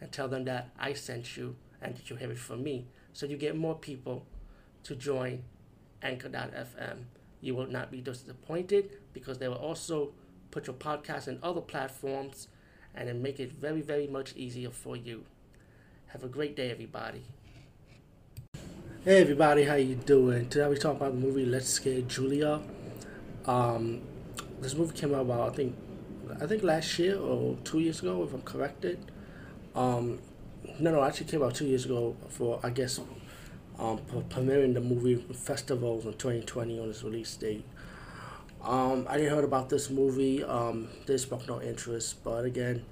[0.00, 2.86] and tell them that I sent you and that you have it from me.
[3.12, 4.26] So you get more people
[4.84, 5.44] to join
[6.02, 7.04] Anchor.fm.
[7.40, 10.12] You will not be disappointed because they will also
[10.50, 12.48] put your podcast in other platforms
[12.94, 15.24] and then make it very, very much easier for you.
[16.08, 17.24] Have a great day, everybody.
[19.04, 20.48] Hey everybody, how you doing?
[20.48, 22.62] Today we talk about the movie Let's Scare Julia.
[23.44, 24.00] Um,
[24.60, 25.76] this movie came out about I think
[26.40, 28.98] I think last year or two years ago, if I'm corrected.
[29.74, 30.18] Um,
[30.78, 33.00] no, no, actually came out two years ago for I guess
[33.78, 33.98] um,
[34.30, 37.64] premiering the movie festivals in 2020 on its release date.
[38.62, 40.42] Um, I didn't heard about this movie.
[40.42, 42.84] Um, they no interest, but again,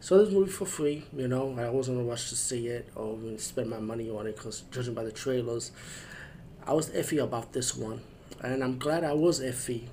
[0.00, 1.04] saw this movie for free.
[1.14, 4.08] You know, I wasn't in a rush to see it or even spend my money
[4.08, 5.72] on it because judging by the trailers,
[6.66, 8.00] I was iffy about this one,
[8.42, 9.88] and I'm glad I was iffy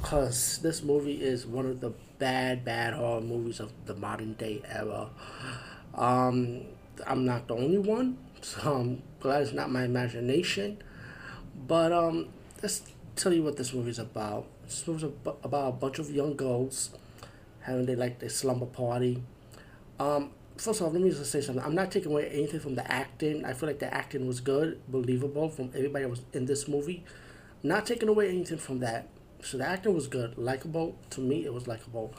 [0.00, 4.62] because this movie is one of the bad, bad horror movies of the modern day
[4.68, 5.08] era.
[5.94, 6.62] Um,
[7.06, 10.82] I'm not the only one, so I'm glad it's not my imagination.
[11.66, 12.28] But um,
[12.62, 12.82] let's
[13.16, 14.46] tell you what this movie is about.
[14.64, 16.90] This movie's about a bunch of young girls
[17.60, 19.22] having they like their slumber party.
[19.98, 21.62] Um, first of all, let me just say something.
[21.62, 23.44] I'm not taking away anything from the acting.
[23.44, 27.04] I feel like the acting was good, believable from everybody that was in this movie.
[27.62, 29.08] Not taking away anything from that.
[29.42, 30.96] So the acting was good, likable.
[31.10, 32.14] To me, it was likable.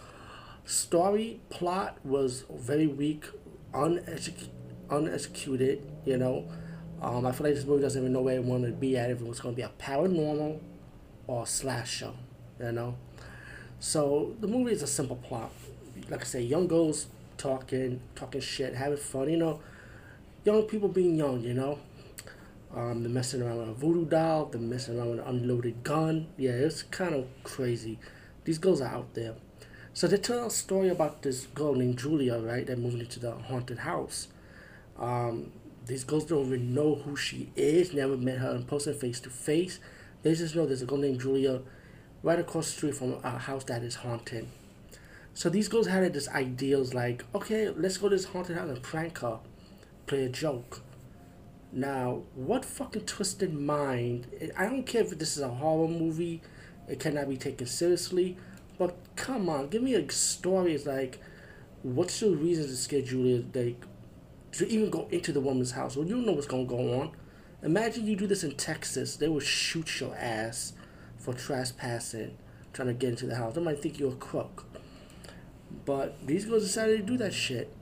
[0.66, 3.26] Story plot was very weak,
[3.74, 4.50] unexecuted.
[4.90, 6.46] unexecuted you know,
[7.02, 9.10] um, I feel like this movie doesn't even know where it wanted to be at.
[9.10, 10.60] If it was going to be a paranormal
[11.28, 12.12] or a slasher,
[12.60, 12.96] you know.
[13.80, 15.52] So the movie is a simple plot.
[16.10, 17.08] Like I say, young girls
[17.38, 19.30] talking, talking shit, having fun.
[19.30, 19.60] You know,
[20.44, 21.42] young people being young.
[21.42, 21.80] You know,
[22.76, 24.46] um, they're messing around with a voodoo doll.
[24.46, 26.28] They're messing around with an unloaded gun.
[26.38, 28.00] Yeah, it's kind of crazy.
[28.46, 29.36] These girls are out there.
[29.94, 32.66] So they tell a story about this girl named Julia, right?
[32.66, 34.30] That moved into the haunted house.
[34.98, 35.52] Um,
[35.86, 37.94] these girls don't even know who she is.
[37.94, 39.80] Never met her in person, face to face.
[40.24, 41.62] They just know there's a girl named Julia
[42.24, 44.48] right across the street from a house that is haunted.
[45.34, 48.82] So these girls had this ideals like, okay, let's go to this haunted house and
[48.82, 49.40] prank her,
[50.06, 50.82] play a joke.
[51.74, 54.28] Now, what fucking twisted mind?
[54.58, 56.42] I don't care if this is a horror movie,
[56.90, 58.38] it cannot be taken seriously,
[58.78, 60.74] but come on, give me a story.
[60.74, 61.20] It's like,
[61.82, 63.82] what's your reason to scare Julia like,
[64.54, 65.96] to even go into the woman's house?
[65.96, 67.12] Well, you know what's gonna go on.
[67.64, 70.74] Imagine you do this in Texas, they will shoot your ass
[71.18, 72.38] for trespassing,
[72.74, 73.56] trying to get into the house.
[73.56, 74.66] They might think you're a crook.
[75.86, 77.74] But these girls decided to do that shit.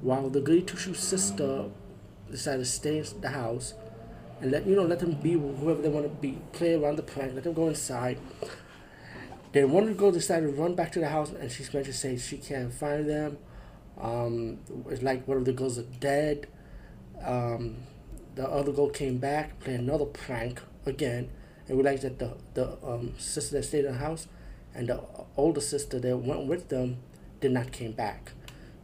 [0.00, 1.66] While the goody two shoes sister
[2.30, 3.74] decided to stay in the house
[4.40, 7.02] and let you know let them be whoever they want to be, play around the
[7.02, 8.18] prank, let them go inside.
[9.52, 12.16] Then one the decided to run back to the house and she's meant to say
[12.18, 13.38] she can't find them.
[13.98, 14.58] Um,
[14.90, 16.46] it's like one of the girls are dead.
[17.24, 17.76] Um,
[18.34, 21.30] the other girl came back, played another prank again,
[21.66, 24.28] and realized that the the um, sister that stayed in the house
[24.74, 25.00] and the
[25.38, 26.98] older sister that went with them
[27.40, 28.32] did not came back.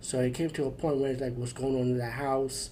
[0.00, 2.70] So it came to a point where it's like, what's going on in the house?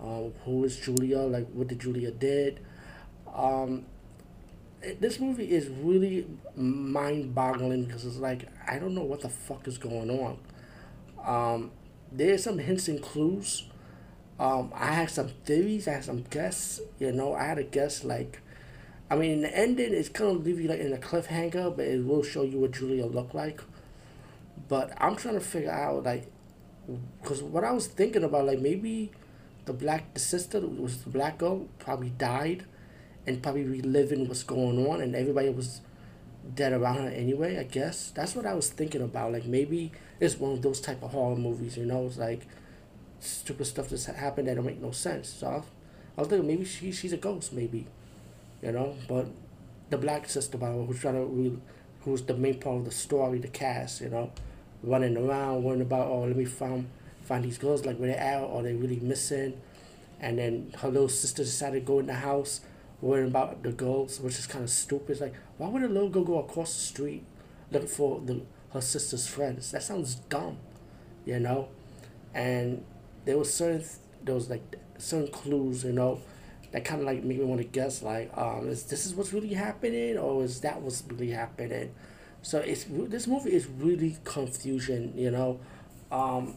[0.00, 1.20] Um, who is Julia?
[1.20, 2.60] Like, what did Julia did?
[3.34, 3.84] Um,
[4.82, 6.26] it, this movie is really
[6.56, 10.38] mind-boggling because it's like I don't know what the fuck is going on.
[11.24, 11.70] Um,
[12.12, 13.64] there's some hints and clues.
[14.38, 15.88] Um, I had some theories.
[15.88, 16.80] I had some guess.
[16.98, 18.40] You know, I had a guess like,
[19.10, 22.04] I mean, the ending is kind of leave you like in a cliffhanger, but it
[22.04, 23.60] will show you what Julia looked like.
[24.68, 26.30] But I'm trying to figure out like,
[27.22, 29.10] because what I was thinking about like maybe
[29.68, 32.64] the black the sister was the black girl probably died,
[33.26, 35.82] and probably reliving what's going on, and everybody was
[36.54, 37.58] dead around her anyway.
[37.58, 39.32] I guess that's what I was thinking about.
[39.32, 41.76] Like maybe it's one of those type of horror movies.
[41.76, 42.46] You know, it's like
[43.20, 45.28] stupid stuff just happened that don't make no sense.
[45.28, 45.62] So
[46.16, 47.86] I was, thinking maybe she she's a ghost, maybe,
[48.62, 48.96] you know.
[49.06, 49.26] But
[49.90, 51.58] the black sister, by who's trying to re,
[52.04, 54.32] who's the main part of the story, the cast, you know,
[54.82, 56.88] running around worrying about oh let me find
[57.28, 59.60] find these girls like where they at or they really missing,
[60.20, 62.60] and then her little sister decided to go in the house
[63.00, 65.10] worrying about the girls, which is kind of stupid.
[65.10, 67.24] It's like why would a little girl go across the street
[67.70, 68.42] looking for the
[68.72, 69.70] her sister's friends?
[69.72, 70.58] That sounds dumb,
[71.24, 71.68] you know,
[72.34, 72.84] and
[73.24, 73.84] there was certain
[74.24, 76.20] there was like certain clues, you know,
[76.72, 79.32] that kind of like made me want to guess like, um, is this is what's
[79.32, 81.94] really happening or is that what's really happening?
[82.42, 85.60] So it's this movie is really confusion, you know.
[86.10, 86.56] Um,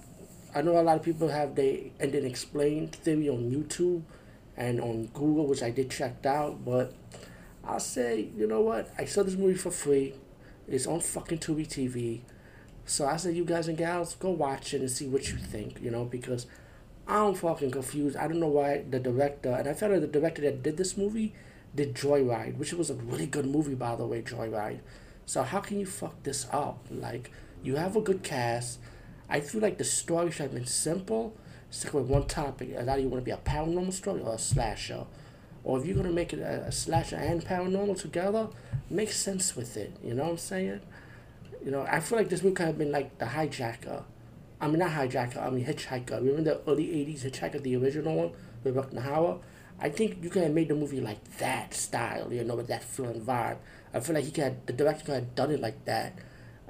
[0.53, 4.03] I know a lot of people have they and then explained theory on YouTube
[4.57, 6.93] and on Google, which I did check out, but
[7.63, 8.93] I'll say, you know what?
[8.97, 10.13] I saw this movie for free.
[10.67, 12.21] It's on fucking Tubi TV.
[12.85, 15.81] So I said, you guys and gals, go watch it and see what you think,
[15.81, 16.47] you know, because
[17.07, 18.17] I'm fucking confused.
[18.17, 20.97] I don't know why the director, and I found out the director that did this
[20.97, 21.33] movie
[21.73, 24.79] did Joyride, which was a really good movie, by the way, Joyride.
[25.25, 26.85] So how can you fuck this up?
[26.89, 27.31] Like,
[27.63, 28.79] you have a good cast.
[29.31, 31.33] I feel like the story should have been simple,
[31.69, 32.75] stick with one topic.
[32.77, 35.05] Either you want to be a paranormal story or a slasher.
[35.63, 38.49] Or if you're going to make it a, a slasher and paranormal together,
[38.89, 39.95] make sense with it.
[40.03, 40.81] You know what I'm saying?
[41.63, 44.03] You know, I feel like this movie could have been like The Hijacker.
[44.59, 46.17] I mean, not Hijacker, I mean Hitchhiker.
[46.17, 48.31] Remember the early 80s Hitchhiker, the original one
[48.65, 49.39] with Rutger Hauer?
[49.79, 52.83] I think you could have made the movie like that style, you know, with that
[52.83, 53.57] feel and vibe.
[53.93, 56.19] I feel like he could have, the director could have done it like that,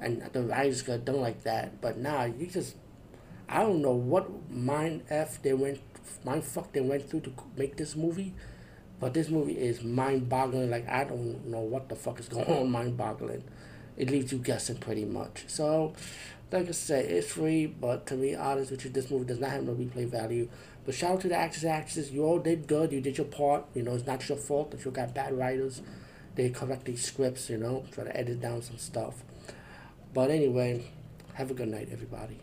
[0.02, 1.80] and the writers have done like that.
[1.80, 2.76] But now you just,
[3.48, 5.80] I don't know what mind f they went,
[6.26, 8.34] mind fuck they went through to make this movie,
[9.00, 10.70] but this movie is mind boggling.
[10.70, 13.44] Like I don't know what the fuck is going on, mind boggling.
[13.98, 15.44] It leaves you guessing pretty much.
[15.48, 15.94] So,
[16.52, 19.52] like I said, it's free, but to be honest with you, this movie does not
[19.52, 20.50] have no replay value.
[20.86, 22.12] But shout out to the actors and actresses.
[22.12, 22.92] You all did good.
[22.92, 23.66] You did your part.
[23.76, 25.82] You know, it's not your fault that you got bad writers.
[26.36, 29.24] They correct these scripts, you know, try to edit down some stuff.
[30.14, 30.84] But anyway,
[31.34, 32.38] have a good night, everybody.